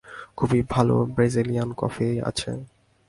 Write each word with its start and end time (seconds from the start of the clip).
খুব 0.37 0.51
ভালো 0.69 0.95
Brazilian 1.15 1.69
coffee 1.77 2.07
আছে। 2.29 2.51